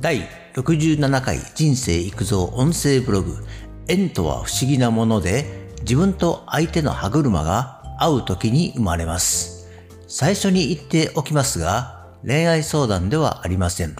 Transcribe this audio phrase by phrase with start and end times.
[0.00, 0.22] 第
[0.54, 3.36] 67回人生育造音声ブログ
[3.86, 9.68] 縁とは不思議なもので自分と相手の歯車が合う時に生まれます。
[10.08, 13.94] 最初に言っておきますが恋愛相談ではありません。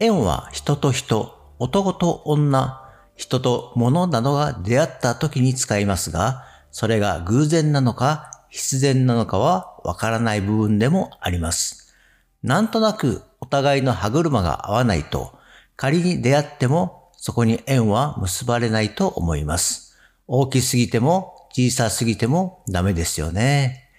[0.00, 2.80] 縁は人と人、男と女、
[3.14, 11.94] 人と物などが出会った時に使いますが、それが偶然なのか必然なのかはわからない部分でもあります。
[12.42, 13.22] なんとなく
[13.52, 15.38] 互いの歯車が合わないと、
[15.76, 19.96] 仮に出会ってもそこに縁は結ばれないと思います。
[20.26, 23.90] 大きすぎても小さすぎてもダメですよね。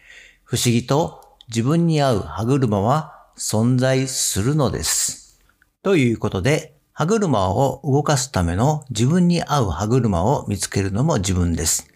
[0.43, 5.39] 不思議と自分に合う歯車は存在するのです。
[5.83, 11.87] ということで、歯車を動かすための自分に合う歯車を見つけるのも自分です。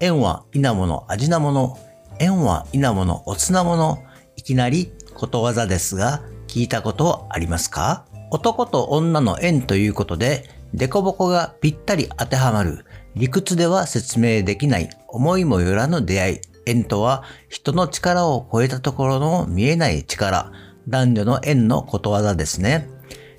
[0.00, 1.78] 縁は稲物味なもの、
[2.18, 4.04] 縁は稲物おつなもの、
[4.36, 8.06] いきなりことわざですが、聞いたことありますか？
[8.30, 16.40] 男と女の縁ということで、デコボコがぴったり当てはまる、理屈では説明できない思いもよらぬ出会い。
[16.66, 20.52] 縁とは人の力を超えたところの見えない力、
[20.88, 22.88] 男女の縁のことわざですね。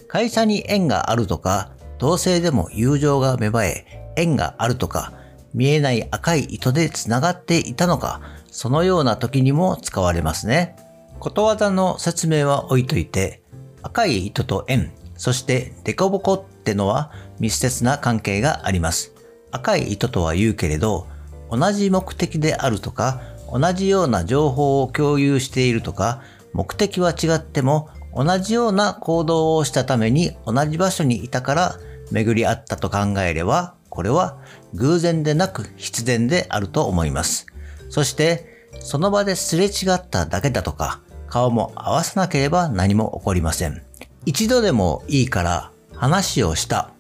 [0.08, 5.14] 会社に縁があるとか、同性でも友情が芽生え、縁があるとか、
[5.54, 10.76] 見えない赤い糸で繋がっていたのか、そのような時にも使われますね。
[11.20, 13.44] ことわざの説明は置いといて、
[13.82, 19.14] 赤い糸と縁、そしてデコボコってのは密接な関係があります。
[19.52, 21.08] 赤い糸とは言うけれど、
[21.52, 26.22] 同じ目的であるとか、同じような情報を共有しているとか、
[26.54, 31.76] 目的は違っても同じような行動をしたために同じ場所にいたから
[32.12, 34.38] 巡り合ったと考えれば、これは
[34.74, 37.48] 偶然でなく必然であると思います。
[37.90, 43.82] そして、その場ですれ違っただけだとか、顔も合わさなければ何も起こりません。
[44.26, 46.92] 一度でもいいから話をした。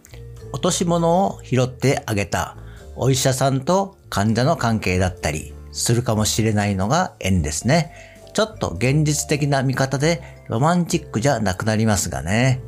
[0.51, 2.57] 落とし物を拾ってあげた。
[2.95, 7.93] お医者さんと患者の関係だったりするかもしれないのが縁ですね。
[8.33, 12.61] ちょっと現実的な見方でロマンチックじゃなくなりますがね。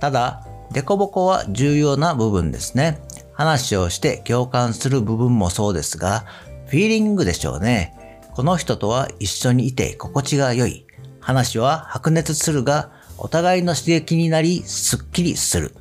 [0.00, 3.00] ただ、デコボコは重要な部分ですね。
[3.32, 6.24] 話をして共感する部分もそうですが、
[6.66, 8.20] フィーリングでしょうね。
[8.34, 10.83] この人とは一緒にいて心地が良い。
[11.24, 15.74] 話は白熱するが、お互いの刺激になり、すっきりする。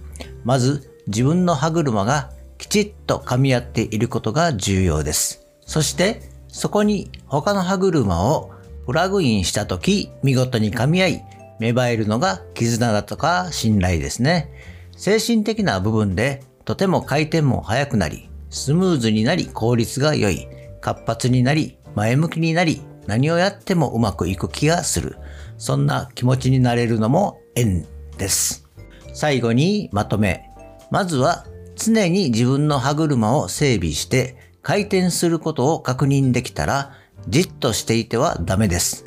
[0.45, 5.45] まず、自分の歯車がきちっと噛み合っていることが重要です。
[5.65, 8.51] そして、そこに他の歯車を
[8.85, 11.25] プラグインしたとき、見事に噛み合い、
[11.59, 14.49] 芽生えるのが絆だとか信頼ですね。
[14.95, 20.47] 精神的な部分で、とても回転も速くなり、スムーズになり効率が良い、
[20.79, 25.17] 活発になり、前向きになり、何をやってもうまくいく気がする。
[25.57, 27.85] そんな気持ちになれるのも縁
[28.17, 28.67] です。
[29.13, 30.49] 最後にまとめ。
[30.91, 36.93] まずは常に自分の歯車を整備して回転することを確認できたら
[37.27, 39.05] じっとしていてはダメです。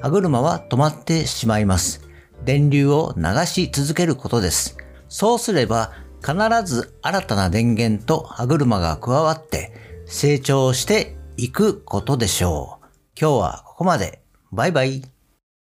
[0.00, 2.02] 歯車は止まってしまいます。
[2.44, 4.76] 電流を流し続けることです。
[5.08, 9.72] そうすれば必ず新たな電源と歯車が加わって
[10.06, 12.81] 成長していくことでしょう。
[13.14, 14.22] 今日はここまで。
[14.52, 15.02] バイバイ。